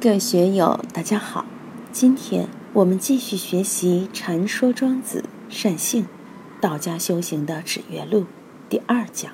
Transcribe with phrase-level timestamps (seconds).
[0.00, 1.44] 各位学友，大家好。
[1.90, 6.06] 今天我们继续学习《禅说庄子善性
[6.60, 8.20] 道家修行的指月录》
[8.68, 9.32] 第二讲：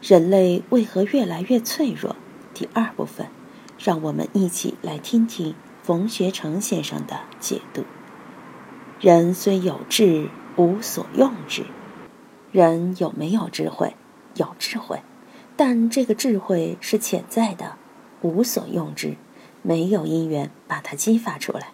[0.00, 2.14] 人类为何越来越脆弱？
[2.54, 3.26] 第二部分，
[3.76, 7.82] 让我们一起来听听冯学成先生的解读。
[9.00, 11.64] 人虽有智，无所用之。
[12.52, 13.96] 人有没有智慧？
[14.36, 15.00] 有智慧，
[15.56, 17.74] 但这个智慧是潜在的，
[18.22, 19.16] 无所用之。
[19.66, 21.72] 没有因缘把它激发出来。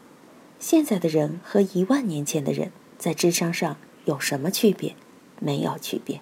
[0.61, 4.95] 现在的人和一万年前的人在智商上有什么区别？
[5.41, 6.21] 没有区别。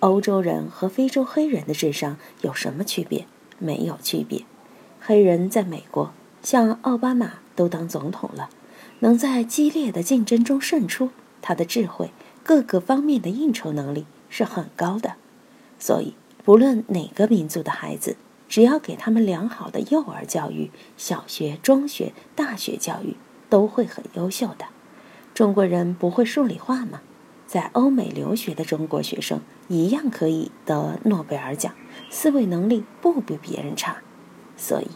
[0.00, 3.26] 欧洲人和非洲黑人的智商有什么区别？
[3.58, 4.44] 没有区别。
[5.00, 8.48] 黑人在美国，像奥巴马都当总统了，
[9.00, 11.10] 能在激烈的竞争中胜出，
[11.42, 12.10] 他的智慧、
[12.42, 15.16] 各个方面的应酬能力是很高的。
[15.78, 18.16] 所以，不论哪个民族的孩子。
[18.48, 23.16] 只要给他们良好的幼儿教育，小学、中学、大学教育
[23.48, 24.66] 都会很优秀的。
[25.32, 27.00] 中国人不会数理化吗？
[27.46, 31.74] 在欧美留学的中国学生一样可以得诺贝尔奖，
[32.10, 33.98] 思维能力不比别人差。
[34.56, 34.88] 所以，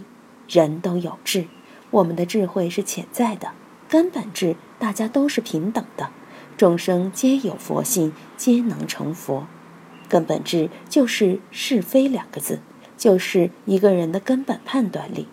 [0.48, 1.46] 人都有智，
[1.90, 3.52] 我们的智慧是潜在的，
[3.88, 6.10] 根本智大家都是平等的，
[6.56, 9.46] 众生皆有佛性，皆能成佛。
[10.08, 12.60] 根本智就是是非两个字。
[12.98, 15.26] 就是一个人的根本判断力。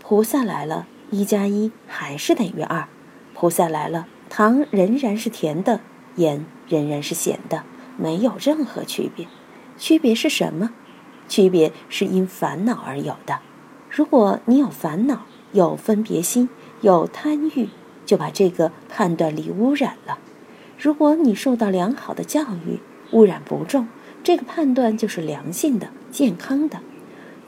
[0.00, 2.86] 菩萨来了，一加一还是等于二。
[3.34, 5.80] 菩萨来了，糖仍然是甜的，
[6.16, 7.64] 盐仍然是咸的，
[7.96, 9.26] 没有任何区别。
[9.76, 10.70] 区别是什么？
[11.28, 13.40] 区别是因烦恼而有的。
[13.90, 16.48] 如果你有烦恼、有分别心、
[16.80, 17.68] 有贪欲，
[18.04, 20.18] 就把这个判断力污染了。
[20.78, 22.80] 如果你受到良好的教育，
[23.12, 23.88] 污染不重，
[24.22, 26.80] 这个判断就是良性的、健康的。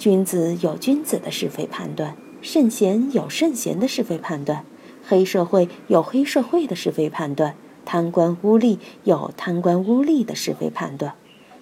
[0.00, 4.64] 君子有君子的是非判断，圣贤有圣贤的是非判断，
[5.06, 11.14] 黑社会有黑社会的是非判断，贪官污吏有贪官污吏的是非判断。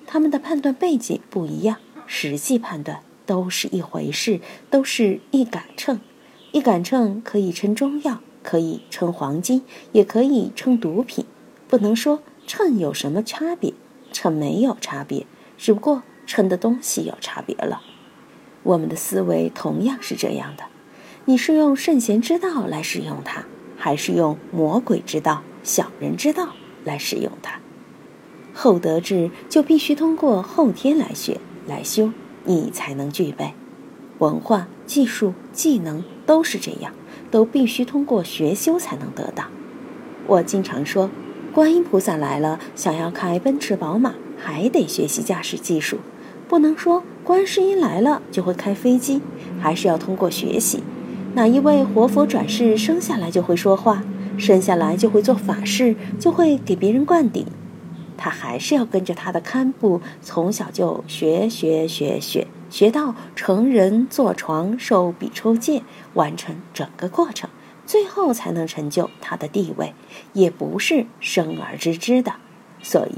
[0.06, 4.38] 他们的判断背景不一样，实际判断都是一回事，
[4.70, 5.98] 都是一杆秤。
[6.52, 11.24] 一杆秤可以称中药，可以称黄金，也可以称毒品。
[11.66, 13.74] 不能说秤有什么差别，
[14.12, 17.82] 秤没有差别，只不过称的东西有差别了。
[18.68, 20.64] 我们的思维同样是这样的，
[21.24, 23.46] 你是用圣贤之道来使用它，
[23.78, 26.50] 还是用魔鬼之道、小人之道
[26.84, 27.60] 来使用它？
[28.52, 32.12] 厚德智就必须通过后天来学来修，
[32.44, 33.54] 你才能具备。
[34.18, 36.92] 文化、技术、技能都是这样，
[37.30, 39.44] 都必须通过学修才能得到。
[40.26, 41.08] 我经常说，
[41.54, 46.00] 观音菩萨来了，想要开奔驰、宝马，还得学习驾驶技术。
[46.46, 49.20] 不能说观世音来了就会开飞机，
[49.60, 50.82] 还是要通过学习。
[51.34, 54.02] 哪一位活佛转世生下来就会说话，
[54.38, 57.44] 生下来就会做法事，就会给别人灌顶？
[58.16, 65.82] 他还是要跟着他的堪布，从小就学学学学，学到成人坐床受比丘戒，
[66.14, 67.50] 完成整个过程，
[67.84, 69.92] 最后才能成就他的地位，
[70.32, 72.36] 也不是生而知之的。
[72.82, 73.16] 所以，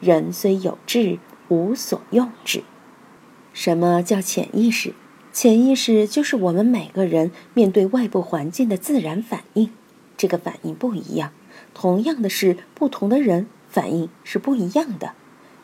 [0.00, 1.18] 人虽有志。
[1.50, 2.62] 无所用之。
[3.62, 4.94] 什么叫潜意识？
[5.34, 9.68] 潜意识就是我们每个人面对外部环境的自然反应。
[10.16, 11.32] 这个反应不一样，
[11.74, 15.12] 同样的是不同的人反应是不一样的，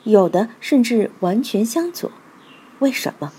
[0.05, 2.13] 有的甚至完全相左。
[2.81, 3.33] 为什么？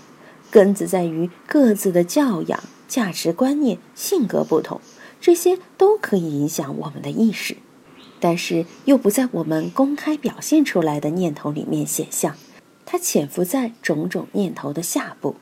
[0.50, 4.80] 根子在于各自的教养、价值观念、性格不同，
[5.20, 7.58] 这些都可以影响我们的意识。
[8.18, 12.34] 但是又不在我们公开表现出来的念头里面显象，
[12.90, 15.36] 它潜伏在种种念头的下部，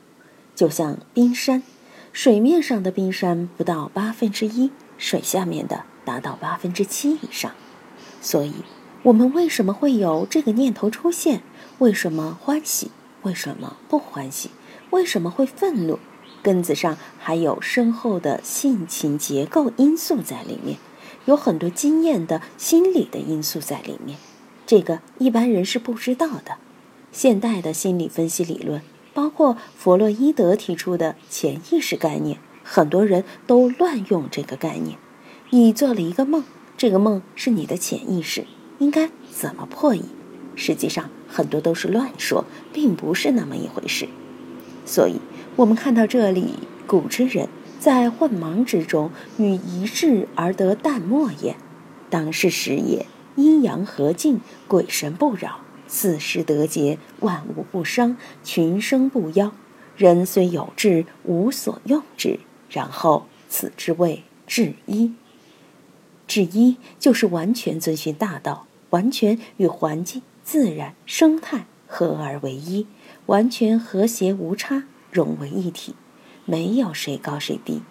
[0.53, 1.63] 就像冰山，
[2.11, 7.53] 水面上的冰山不到八分之一，水下面的达到八分之七以上。
[8.19, 8.51] 所以，
[9.03, 11.41] 我们为什么会有这个念头出现？
[11.77, 12.91] 为什么欢喜？
[13.21, 14.51] 为什么不欢喜？
[14.89, 15.99] 为什么会愤怒？
[16.43, 20.77] 根子上还有深厚的性情结构因素在里面。
[21.23, 24.17] 有很多经验的心理的因素在里面，
[24.65, 26.57] 这个一般人是不知道的。
[27.11, 28.81] 现代的心理分析理论，
[29.13, 34.97] 包括弗洛伊德提出的潜意识概念，很多人都乱用这个概念。
[35.49, 36.43] 你做了一个梦，
[36.77, 38.45] 这个梦是你的潜意识，
[38.79, 40.03] 应该怎么破译？
[40.55, 44.07] 实际上很多都是乱说，并不是那么一回事。
[44.85, 45.19] 所以，
[45.55, 46.53] 我们看到这里，
[46.85, 47.47] 古之人。
[47.79, 51.55] 在混茫之中，与一致而得淡漠也，
[52.09, 53.05] 当是时也。
[53.35, 59.51] 阴阳和静，鬼神不扰，四时得节，万物不伤，群生不夭。
[59.95, 62.39] 人虽有志，无所用之。
[62.69, 65.13] 然后此之谓至一。
[66.27, 72.85] 至一就是完全遵循大道，完全与环境、自然、生态合而为一，
[73.27, 75.95] 完全和谐无差，融为一体，
[76.43, 77.81] 没有谁高谁低。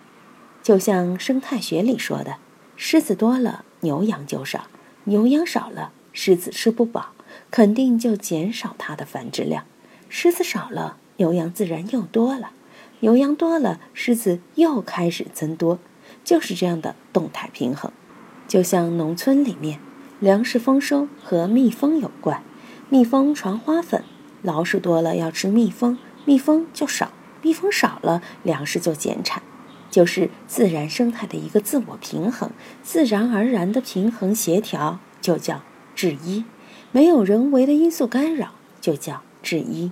[0.62, 2.36] 就像生态学里说的，
[2.76, 4.68] 狮子多了，牛羊就少；
[5.04, 7.12] 牛羊少了，狮子吃不饱，
[7.50, 9.64] 肯定就减少它的繁殖量；
[10.08, 12.50] 狮子少了，牛羊自然又多了；
[13.00, 15.78] 牛羊多了，狮子又开始增多，
[16.24, 17.90] 就是这样的动态平衡。
[18.46, 19.80] 就像农村里面，
[20.20, 22.42] 粮食丰收和蜜蜂有关，
[22.88, 24.04] 蜜蜂传花粉，
[24.42, 27.10] 老鼠多了要吃蜜蜂，蜜蜂就少，
[27.42, 29.42] 蜜蜂少了粮食就减产，
[29.90, 32.50] 就是自然生态的一个自我平衡，
[32.82, 35.62] 自然而然的平衡协调就叫
[35.94, 36.44] 治一，
[36.92, 39.90] 没有人为的因素干扰就叫治一。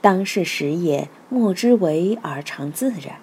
[0.00, 3.18] 当是时也，莫之为而常自然，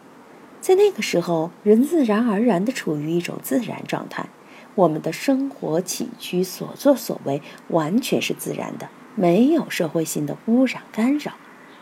[0.59, 4.27] 在那个时候，人自然而然的处于一种自然状态。
[4.75, 11.33] 我们的生活起居所作所为完全是自然的，没有社会性的污染干扰。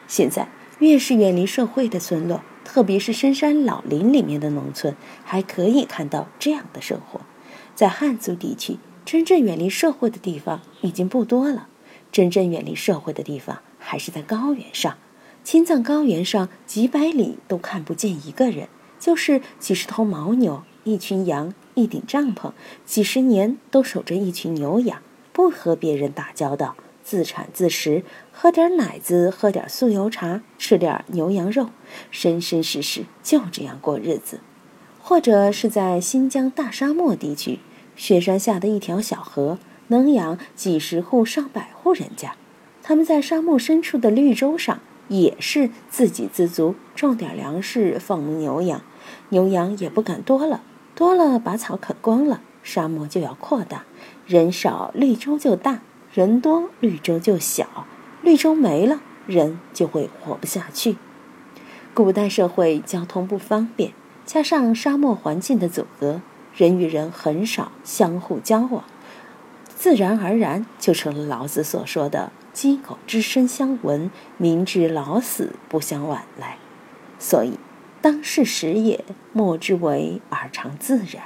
[0.07, 0.49] 现在
[0.79, 7.21] 越是远离社会的村落，特别是深山老林里面的农村，还可以看到这样的生活。
[7.73, 8.77] 在汉族地区，
[9.11, 11.67] 真正远离社会的地方已经不多了。
[12.13, 14.95] 真正远离社会的地方，还是在高原上。
[15.43, 18.69] 青藏高原上几百里都看不见一个人，
[19.01, 20.63] 就是几十头牦牛。
[20.85, 22.53] 一群羊，一顶帐篷，
[22.85, 25.01] 几十年都守着一群牛羊，
[25.33, 31.71] 不和别人打交道，自产自食，喝点奶子，喝点酥油茶，吃点牛羊肉，
[32.11, 34.39] 生生世世就这样过日子。
[35.01, 37.59] 或者是在新疆大沙漠地区，
[37.95, 42.35] 雪山下的一条小河，能养几十户、上百户人家。
[42.83, 48.81] 他们在沙漠深处的绿洲上，也是自给自足，种点粮食，放牧牛羊，
[49.29, 50.61] 牛羊也不敢多了。
[50.95, 53.83] 多了，把草啃光了，沙漠就要扩大；
[54.25, 55.81] 人少，绿洲就大；
[56.13, 57.85] 人多，绿洲就小。
[58.21, 60.97] 绿洲没了，人就会活不下去。
[61.93, 63.93] 古代社会交通不方便，
[64.25, 66.21] 加上沙漠环境的阻隔，
[66.55, 68.83] 人与人很少相互交往，
[69.67, 76.57] 自然而然就成了老子所说的“鸡狗之声相闻，民之老死不相往来”。
[77.19, 77.53] 所以。
[78.03, 81.25] 当是时也，莫之为而常自然。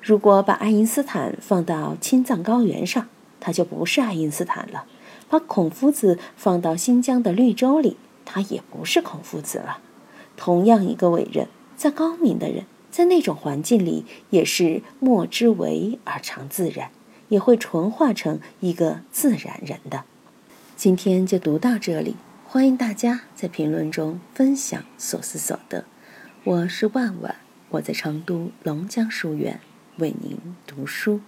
[0.00, 3.08] 如果把爱因斯坦放到青藏高原上，
[3.40, 4.86] 他就不是爱因斯坦了；
[5.28, 9.80] 把孔夫子放到新疆的绿洲里，他也不是孔夫子了。
[10.34, 16.90] 同样一个伟人，再高明的人，在那种环境里，也是莫之为而常自然，
[17.28, 20.04] 也会纯化成一个自然人的。
[20.76, 25.84] 今天就读到这里，欢迎大家在评论中分享所思所得。
[26.44, 27.36] 我是万万，
[27.70, 29.60] 我在成都龙江书院
[29.98, 31.20] 为您读书。